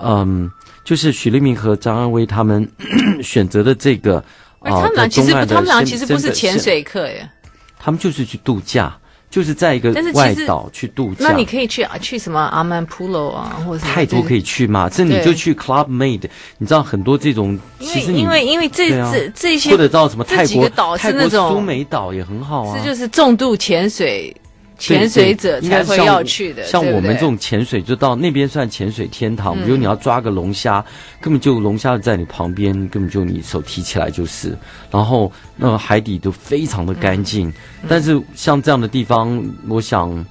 [0.00, 0.50] 嗯，
[0.82, 2.68] 就是许立明和张安威他们
[3.22, 4.16] 选择的这个
[4.58, 7.30] 啊，他们俩其实他们俩其实不是潜水客耶，
[7.78, 8.98] 他们就是去度假。
[9.32, 14.90] 就是在一个外岛去度假，那你可以去啊，去什么阿曼普罗啊，或者太多可以去嘛。
[14.90, 16.20] 这你就去 Club Med，
[16.58, 24.36] 你知道很多这种，其实你因为因为这、啊、这这些或者到什么泰国岛是那种苏梅岛也很好啊，这就是重度潜水。
[24.82, 29.56] 潜水者才会要去的，像我们这种潜水就到那边算潜水天堂。
[29.62, 30.84] 比如你要抓个龙虾，
[31.20, 34.58] 根本就龙虾在你旁边，根本就你手提起来就是。
[34.90, 37.52] 然后那个海底都非常的干净。
[37.88, 40.26] 但是像这样的地方，我想，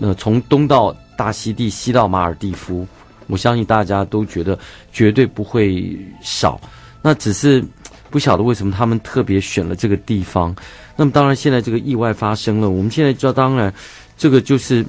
[0.00, 2.86] 呃，从东到大溪地，西到马尔地夫，
[3.26, 4.58] 我相信大家都觉得
[4.90, 6.58] 绝对不会少。
[7.02, 7.62] 那只是
[8.08, 10.56] 不晓得为什么他们特别选了这个地方。
[11.00, 13.72] 那么当然，现在这个意外发生了，我们现在知道，当然，
[14.18, 14.84] 这个就是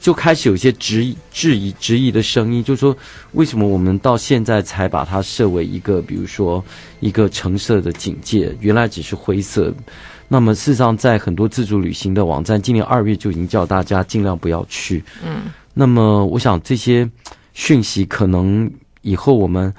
[0.00, 2.96] 就开始有些质疑、质疑、质疑的声音，就是说，
[3.34, 6.60] 为什么我们到现在才把它设为一个，比如说
[6.98, 9.72] 一个橙色的警戒，原来只是灰色。
[10.26, 15.04] 那么事实上，在很多自助旅行的网站，今年二月就已经叫大家尽量不要去。
[15.24, 15.42] 嗯。
[15.72, 17.08] 那么我想这些
[17.52, 18.68] 讯息可能
[19.02, 19.72] 以后我们，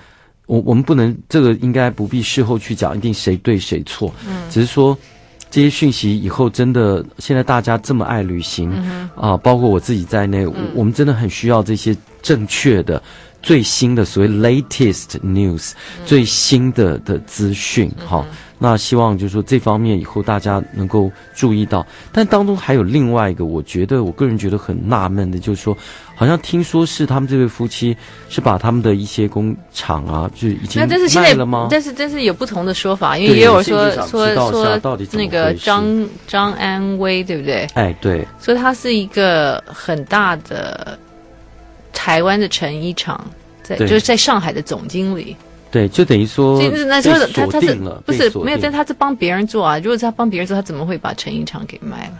[0.46, 4.10] 我我们不能这个应该不必事后去讲，一定谁对谁错。
[4.26, 4.50] 嗯。
[4.50, 4.98] 只是说。
[5.56, 13.02] 这些讯息以后真的，现在大家这么爱旅行，嗯、啊，包括我自己在内，嗯，我们真的很需要这些正确的、
[13.42, 18.26] 最新的所谓 latest news，嗯、最新的的资讯，哈。
[18.30, 25.78] 嗯那希望就是说这方面以后大家能够注意到，但当中还有另外一个，我觉得我个人觉得很纳闷的，就是说，
[26.16, 27.96] 好像听说是他们这对夫妻
[28.30, 30.82] 是把他们的一些工厂啊，就已经
[31.16, 31.68] 卖了吗？
[31.70, 37.68] 但是但是有不同的说法，因为也有说说说那个张张安威对不对？
[37.74, 40.98] 哎，对，说他是一个很大的
[41.92, 43.20] 台湾的成衣厂，
[43.64, 45.36] 在就是在上海的总经理。
[45.72, 47.76] 对，就等于说，那就是他他是
[48.06, 48.58] 不是没有？
[48.62, 49.78] 但他是帮别人做啊。
[49.80, 52.14] 如果是他帮别人做，他怎么会把成衣厂给卖了？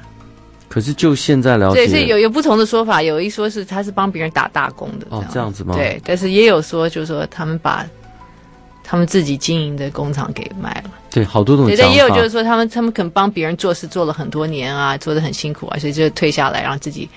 [0.68, 3.02] 可是就现在了解，对，所以有有不同的说法。
[3.02, 5.74] 有一说是他是帮别人打大工的，哦，这样子吗？
[5.74, 7.86] 对，但是也有说，就是说他们把
[8.84, 10.92] 他们自己经营的工厂给卖了。
[11.10, 11.66] 对，好多种。
[11.66, 17.08] 对，但也有就是说，他们他们可能帮别人做事做了很多年啊，做的很辛苦啊，所以就退下来，然后自己。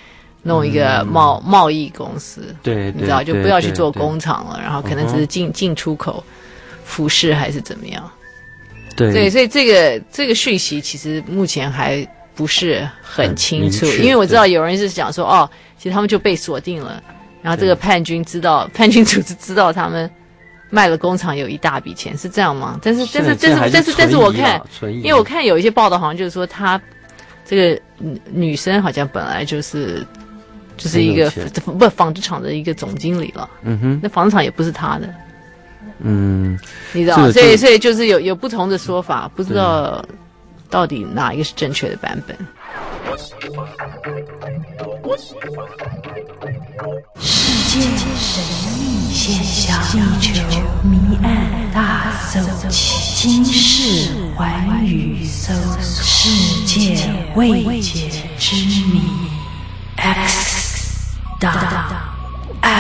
[0.43, 6.23] 弄一个贸贸易公司，对，你知道就不要去做工厂了，然后可能只是进进出口
[6.85, 8.11] 服饰还是怎么样？
[8.97, 17.03] 对，对，所以这个这个讯息其实目前还不是很清楚，因为我知道有人是讲说，哦，其实他们就被锁定了，
[17.43, 20.11] 然后这个叛军知道 叛军组织知道他们
[20.71, 22.79] 卖了工厂有一大笔钱，是这样吗？
[22.83, 26.81] 但是但是但是但是但是我看，因为我看有一些报道好像就是说他
[27.45, 30.07] 这个女女生好像本来就是。
[30.79, 31.31] 就是一个
[31.79, 35.13] 不纺织厂的一个总经理了，嗯哼，那纺织厂也不是他的，
[35.99, 36.59] 嗯，
[36.93, 40.03] 你知道，所以所以就是有有不同的说法，不知道
[40.71, 42.37] 到底哪一个是正确的版本。
[47.21, 47.35] 世
[47.69, 47.81] 界
[48.17, 48.43] 神
[48.79, 49.83] 秘现象，
[50.21, 51.27] 地球谜案
[51.75, 56.97] 大搜奇，今世寰宇搜索，世界
[57.35, 58.55] 未解之
[58.87, 59.03] 谜。
[59.97, 60.68] X
[61.39, 61.53] 档
[62.63, 62.73] 案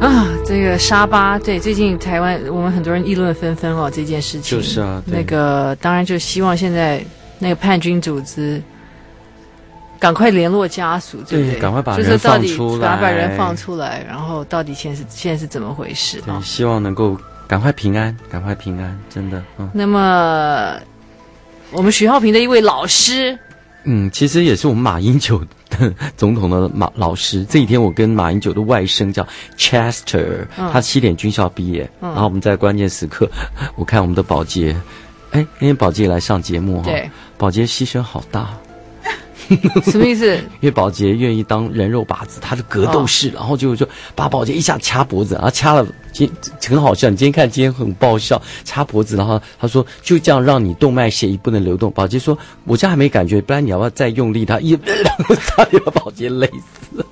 [0.00, 7.04] 啊，这个沙巴对，最近台湾我们很多人议论纷纷哦，这件事情就是啊，那个当然就希望现在
[7.38, 8.62] 那个叛军组织。
[9.98, 11.60] 赶快联络家属，对不对？
[11.60, 16.22] 赶快把人放出来，把把人放出来，然后到底现在是现在是怎么回事？
[16.22, 19.42] 对，希望能够赶快平安，赶快平安，真的。
[19.58, 19.68] 嗯。
[19.74, 20.74] 那么，
[21.70, 23.38] 我们徐浩平的一位老师，
[23.84, 27.44] 嗯，其实也是我们马英九的总统的马老师。
[27.44, 33.30] 这几天我跟马英九的外甥叫 Chester，嗯，他西点军校毕业，嗯，然后我们在关键时刻，
[33.76, 34.76] 我看我们的宝洁，
[35.30, 38.50] 哎，那天宝杰来上节目哈，对，宝杰牺牲好大。
[39.90, 40.36] 什么意思？
[40.60, 46.30] 因为保洁愿意当人肉靶子，他是格斗士，哦、然后就就把保洁一下掐脖子，然后掐了，今
[46.68, 47.10] 很好笑。
[47.10, 51.90] 你今天看，今天很爆笑，掐脖子，然后他说就这样让你动脉血液不能流动。
[51.92, 54.44] 保洁说，我这样还没感觉，不然你要不要再用力？
[54.44, 54.70] 他一，
[55.04, 57.04] 然后差点把保洁勒死。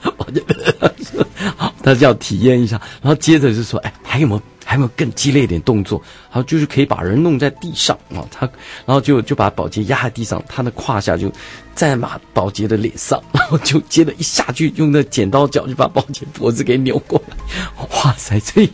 [1.56, 4.42] 好，他就要体验一下，然后接着就说，哎，还有没有？
[4.68, 5.98] 还有没有更激烈一点动作？
[6.30, 8.46] 然后，就是可以把人弄在地上啊，他，
[8.84, 11.26] 然后就就把保洁压在地上，他的胯下就
[11.74, 17.34] 站在马保洁的脸上，然后就接着一下去用那剪刀脚就把保洁脖子给扭过来。
[18.04, 18.68] 哇塞，这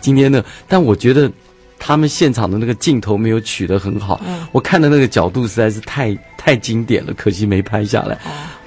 [0.00, 1.30] 今天呢，但我觉得
[1.78, 8.18] 他们现场的那个镜头没有取得很好，嗯、我看的那个角度实在是太太经典了，可惜没拍下来。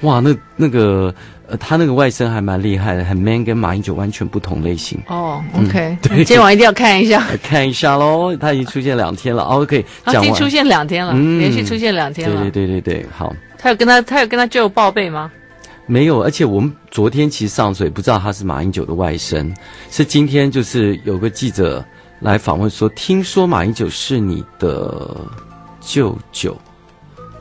[0.02, 1.12] 哇，那那个。
[1.48, 5.00] 呃，他那个外甥还蛮厉害的，很 man，跟马英九完全不同类型。
[5.08, 8.36] 哦、oh,，OK，、嗯、对，今天晚上一定要看一下， 看一下喽。
[8.36, 12.42] 他已经出现两天了，OK，他已经出现两天了，嗯、连续出现两天了。
[12.42, 13.34] 对对对对对，好。
[13.56, 15.30] 他有跟他，他有跟他舅报备吗？
[15.86, 19.50] 没有，而且我们昨天其实上水不知道他是马英九的外甥，
[19.90, 21.82] 是今天就是有个记者
[22.20, 25.16] 来访问说，听说马英九是你的
[25.80, 26.54] 舅舅，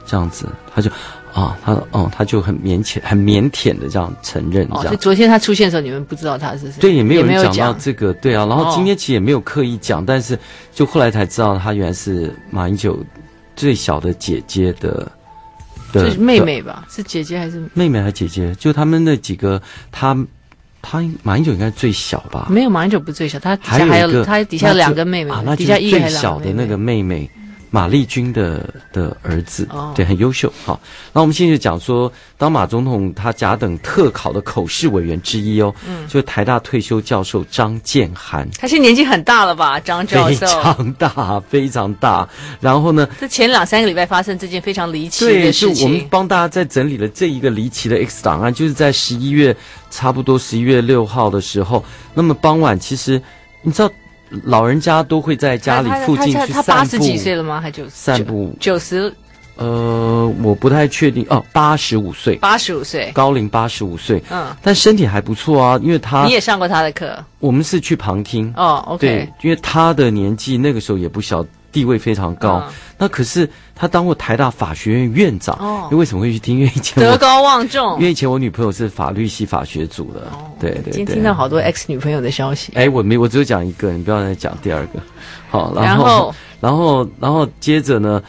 [0.05, 0.89] 这样子，他就。
[1.37, 4.91] 啊，他哦，他就很腼腆、很腼腆的这样承认这样。
[4.91, 6.81] 哦，昨天他出现的时候，你们不知道他是谁？
[6.81, 8.43] 对，也没有人讲到这个，对啊。
[8.47, 10.39] 然后今天其实也没有刻意讲，哦，但是
[10.73, 12.97] 就后来才知道，他原来是马英九
[13.55, 15.11] 最小的姐姐的，
[15.93, 16.87] 就，是妹妹吧？
[16.89, 18.55] 是姐姐还是妹妹还是姐姐？
[18.55, 20.17] 就他们那几个，他
[20.81, 22.47] 他马英九应该最小吧？
[22.49, 27.29] 没有，马英九不是最小，他底下还有，还有他底下两个妹妹，啊，那就是最小的那个妹妹。
[27.69, 30.51] 马丽君的的儿子，对，很优秀。
[30.65, 30.79] 好，
[31.11, 39.79] 那我们现在就讲说，当马总统他甲等特考的口试委员之一哦，嗯，就是台大退休教授张建涵，他现在年纪很大了吧？
[39.79, 42.27] 张教授非常大，非常大。
[42.61, 49.55] 然后呢，这前两三个礼拜发生这件非常离奇的事情，对，就我们帮大家在整理了这一个离奇的 X 档案，就是在十一月
[49.91, 53.21] 差不多十一月六号的时候，那么傍晚，其实
[53.61, 53.91] 你知道。
[54.43, 56.53] 老人家都会在家里附近去散步。
[56.53, 57.61] 他八十几岁了吗？
[57.61, 57.89] 还九十？
[57.91, 59.13] 散步九十？
[59.55, 62.35] 呃，我不太确定哦，八十五岁。
[62.35, 64.21] 八十五岁，高龄八十五岁。
[64.29, 67.17] 嗯，但身体还不错啊，因为他你也上过他的课。
[67.39, 68.99] 我们是去旁听哦，OK。
[69.07, 71.43] 对，因为他的年纪那个时候也不小。
[71.77, 75.55] 地位非常高，嗯，那可是他当过台大法学院院长。
[75.59, 76.57] 哦，因为为什么会去听？
[76.57, 77.99] 因为以前德高望重。
[77.99, 80.21] 因为以前我女朋友是法律系法学组的。
[80.31, 80.91] 哦，对对对。
[80.91, 82.71] 今天听到好多 X 女朋友的消息。
[82.73, 84.99] 哎，我没，我只有讲一个，你不要再讲第二个。
[85.51, 88.19] 好，然后，然后，然后，然后接着呢，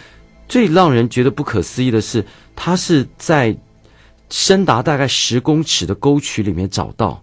[0.46, 2.22] 最让人觉得不可思议的是，
[2.54, 3.56] 他是在
[4.28, 7.18] 深达大概十公尺的沟渠里面找到。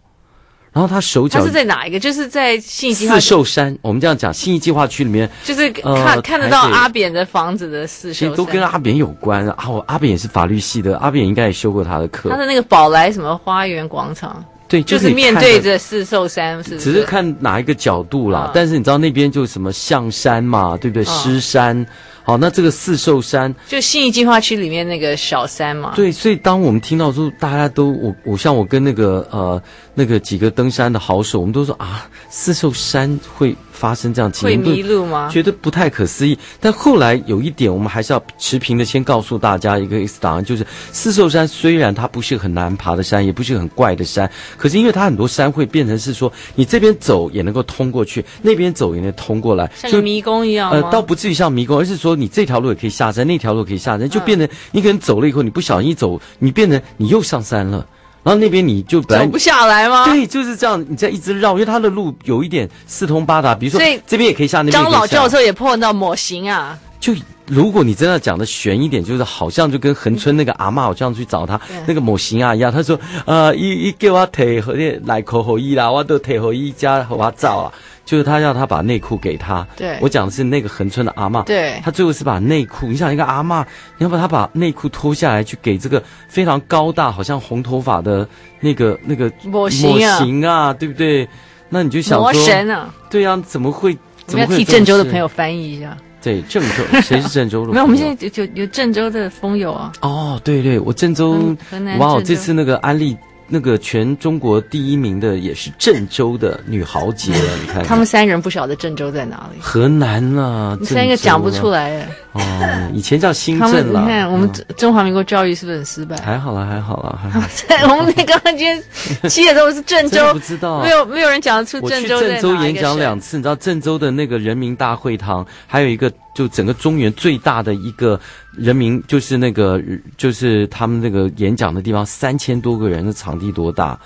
[0.75, 1.97] 然后他手脚，他是在哪一个？
[1.97, 3.73] 就是在信义计划四寿山。
[3.81, 9.69] 我们这样讲，信义计划区里面，就是看、呃、看得到阿扁的房子的四寿山，其实都跟阿扁有关啊。
[9.69, 12.29] 我阿扁也是法律系的，阿扁应该也修过他的课。
[12.29, 16.77] 他的那个宝来什么花园广场，对，就是面对着四兽山，是？
[16.77, 18.47] 只是看哪一个角度啦。
[18.47, 21.05] 嗯、但是你知道那边就什么象山嘛，对不对？
[21.05, 21.87] 狮、嗯、山。
[22.25, 25.93] 好，那这个四兽山就信义计划区里面那个小山嘛。
[25.95, 29.61] 对，所以当我们听到说，大家都我我像我跟那个呃
[29.93, 35.29] 那个几个登山的好手，我们都说啊，四兽山会发生这样情况，会迷路吗？
[35.31, 36.35] 觉得不太可思议。
[36.59, 50.71] 但后来有一点，我们还是要持平的先告诉大家一个 X 档案，就是四兽山虽然它不是很难爬的山，也不是很怪的山，可是因为它很多山会变成是说，你这边走也能够通过去，那边走也能通过来，像迷宫一样。
[50.71, 52.14] 呃，倒不至于像迷宫，而是说。
[52.15, 57.85] 你这条路也可以下山，那条路可以下山，就变成你可能走了以后，你不小心一走，你变成你又上山了，
[58.23, 60.05] 然后那边你就走不下来吗？
[60.05, 66.77] 对，就是这样，你在一直绕，因为它的路有一点四通八达，比如说这边也可以下，那边张老教授也碰到模型啊。
[66.99, 67.13] 就
[67.45, 77.71] 如果你真的讲的悬一点，就是好像就跟横村那个阿嬷，我这样去找他那个模型啊一样，他说呃，一一给我提和那来口后衣啦，我都提后衣加和我照啊。
[78.05, 79.67] 就是他要他把内裤给他。
[79.75, 81.43] 对，我讲的是那个横村的阿嬷。
[81.43, 83.65] 对，他最后是把内裤，你想一个阿嬷，
[83.97, 88.27] 你要把他把内裤脱下来去给这个非常高大、好像红头发的
[88.59, 91.27] 那个那个模型啊，对不对？
[91.67, 93.97] 那你就想说，魔神啊，对呀、啊，怎么会？
[94.27, 95.97] 怎么会我们要替郑州的朋友翻译一下。
[96.21, 97.71] 对，郑州， 谁是郑州的？
[97.71, 99.91] 没有，我们现在就有有郑州的风友啊。
[100.01, 103.15] 哦，对对，我郑州，河南哇，这次那个安利。
[103.47, 107.31] 那个全中国第一名的也是郑州的女豪杰，
[107.61, 109.59] 你看，看他们三个人不晓得郑州在哪里？
[109.61, 112.09] 河南啊，你三个讲不出来哎。
[112.33, 114.01] 哦，以前叫新郑了。
[114.01, 116.17] 你看我们中华民国教育是不是很失败？
[116.17, 117.41] 还好啦，还好啦，还好。
[117.95, 118.83] 我们那刚刚今天
[119.29, 128.19] 七点钟是郑州，不知道，没有没有人讲得出郑州郑州演讲两次，你知道郑州的那个人民大会堂，还有一个就整个中原最大的一个。
[128.57, 129.81] 人民就是那个，
[130.15, 133.99] 就是他们那个演讲的地方，三千多个人的场地多大？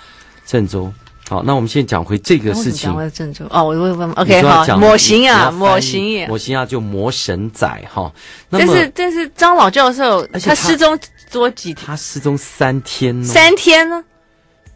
[0.44, 0.92] 郑州。
[1.28, 2.92] 好，那我们现在讲回这个事情。
[2.92, 8.12] 讲郑州哦，我问问，OK，好，模型啊，模型，模型啊，就魔神仔哈。
[8.50, 10.98] 但是但是张老教授他，他失踪
[11.30, 11.86] 多几天？
[11.86, 13.28] 他失踪三天呢？
[13.28, 14.02] 三天呢？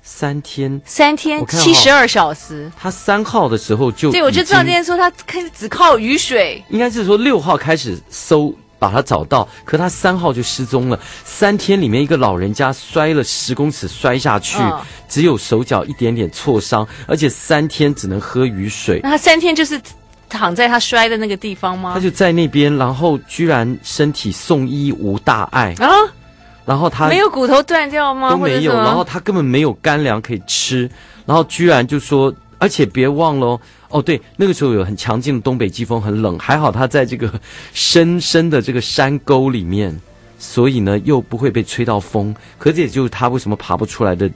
[0.04, 2.70] 三天，三天，七十二小时。
[2.78, 8.54] 他三号的时候就对，我就知道今天说他开始只靠雨水，应该是说六号开始搜。
[8.76, 11.00] 把他找到，可他三号就失踪了。
[11.24, 19.00] 三天里面，一个老人家摔了十公尺摔下去，哦，只有手脚一点点挫伤，而且三天只能喝雨水。
[19.02, 19.80] 那他三天就是
[20.28, 21.92] 躺在他摔的那个地方吗？
[21.94, 25.88] 他就在那边，然后居然身体送医无大碍啊。
[26.66, 28.30] 然后他没有骨头断掉吗？
[28.30, 28.72] 都没有。
[28.72, 30.88] 然后他根本没有干粮可以吃，
[31.26, 33.60] 然后居然就说，而且别忘了。
[33.90, 37.32] 哦，对，那个时候有很强劲的东北季风，很冷，还好他在这个
[37.72, 39.96] 深深的这个山沟里面，
[40.36, 42.34] 所以呢又不会被吹到风。
[42.58, 44.28] 可是也就是他为什么爬不出来的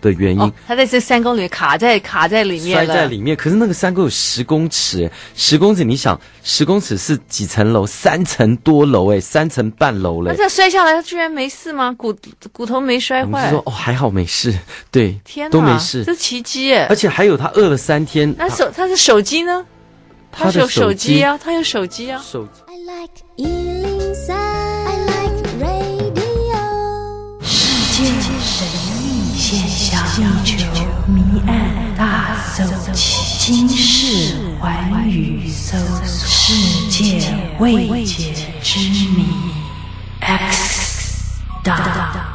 [0.00, 0.40] 的原因。
[0.40, 3.36] 哦，他在这山沟里面卡在卡在里面，摔在里面。
[3.36, 7.86] 可是那个山沟有十公尺，十公尺，你想十公尺是几层楼？
[7.86, 10.30] 三层多楼，哎，三层半楼嘞。
[10.30, 11.94] 那这摔下来，他居然没事吗？
[11.96, 12.14] 骨
[12.52, 13.50] 骨头没摔坏？
[13.50, 14.56] 说哦，还好没事，
[14.90, 16.86] 对，天哪，都没事，这是奇迹耶！
[16.88, 19.64] 而且还有他饿了三天，那手他的手机呢？
[20.30, 22.22] 他有手机啊，他有手机啊。
[22.22, 22.60] 手机。
[22.66, 24.95] I like 103, I like
[30.16, 30.22] 地
[30.56, 30.64] 球
[31.06, 38.78] 迷案大搜集，今世寰宇搜索，世界未解之
[39.10, 39.26] 谜。
[40.20, 42.32] X 大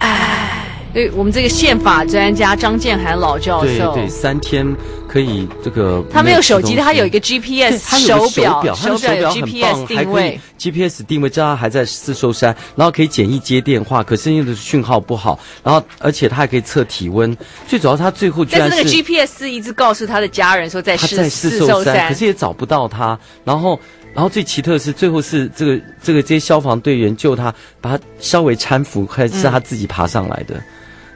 [0.00, 0.69] 案。
[0.92, 4.66] 对我们这个宪法专家张建涵老教授，对对，三天
[5.08, 6.04] 可以这个。
[6.12, 17.36] 他没有手机，他有一个 GPS 手表，手表有 GPS 定位，GPS 定位，知道他还在四寿山，然后可以简易接电话，可是因为讯号不好，然后而且他还可以测体温，
[17.68, 18.76] 最主要他最后居然是。
[18.76, 23.78] 但是那个 GPS 一直告诉他的家人说在四在四兽山，可是也找不到他，然后。
[24.12, 30.56] 然后最奇特的是，最后是这个这个这些消防队员救他，把他稍微搀扶，还是他自己爬上来的。
[30.56, 30.62] 嗯、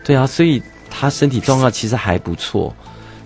[0.04, 2.74] 对啊，所以他身体状况其实还不错，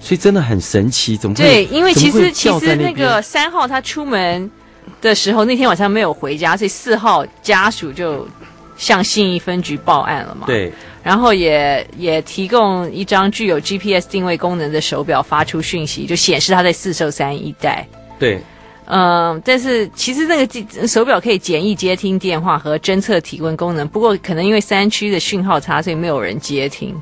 [0.00, 1.16] 所以真的很神奇。
[1.16, 1.42] 怎么会？
[1.42, 4.50] 对，因为其实其实那个三号他出门
[5.00, 8.26] 的时候，那天晚上没有回家，所以四号家属就
[8.76, 10.46] 向信义分局报案了嘛。
[10.46, 10.72] 对，
[11.02, 17.86] 然后也也提供一张具有 GPS 定位功能的手表，发出讯息，就显示他在四兽山一带。
[18.18, 18.40] 对。
[18.90, 26.98] 嗯，但是其实那个手表可以简易接听电话和侦测体温功能，不过可能因为山区的讯号差，所以没有人接听。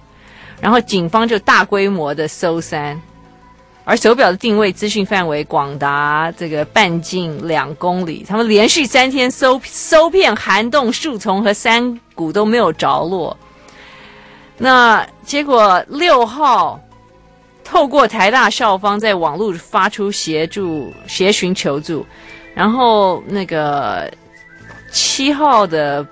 [0.60, 3.00] 然后警方就大规模的搜山，
[3.84, 13.36] 而手表的定位资讯范围广达这个半径两公里，他们连续三天搜搜遍涵洞树丛和山谷都没有着落。
[14.58, 16.80] 那结果六号。
[17.66, 22.06] 透过台大校方在网络发出协助协寻求助，
[22.54, 24.08] 然后那个
[24.92, 26.06] 七号的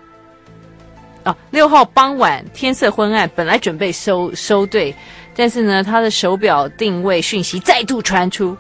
[1.22, 4.92] 啊六号傍晚天色昏暗，本来准备收收队，
[5.36, 8.56] 但是呢，他的手表定位讯息再度传出。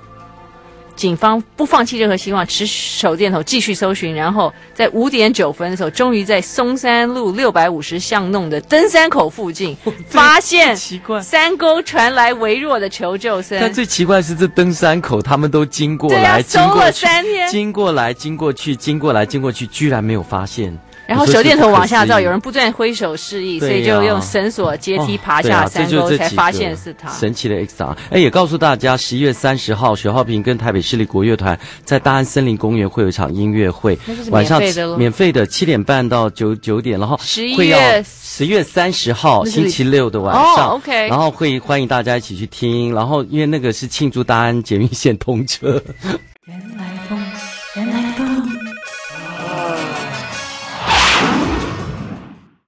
[0.96, 9.76] 警方不放弃任何希望，持手电筒继续搜寻，然后在五点九分的时候，终于在松山路六百五十巷弄的登山口附近
[10.08, 13.58] 发现奇怪山沟传来微弱的求救声。
[13.60, 20.78] 但最奇怪的是，这登山口他们都经过来，啊，经过搜了三天，经过来，经过去，经过来，经过去，居然没有发现。
[21.06, 27.10] 然后手电筒往下照，有人不断挥手示意，所以就用绳索阶梯爬下山沟，才发现是他。
[27.10, 33.98] 神奇的 X 档，哎，也告诉大家，十一月三十号，许浩平跟台北市立国乐团在大安森林公园会有一场音乐会，
[34.30, 34.60] 晚上
[34.96, 45.82] 免费的七点半到九九点，然后十一月十月三十号星期六的晚上，OK，然后会欢迎大家一起去听，然后因为那个是庆祝大安捷运线通车。